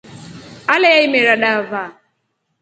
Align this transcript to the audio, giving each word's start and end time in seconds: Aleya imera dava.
Aleya 0.73 0.99
imera 1.07 1.33
dava. 1.41 1.83